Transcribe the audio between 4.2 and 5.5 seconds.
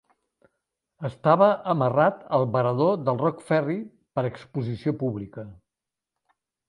a exposició pública.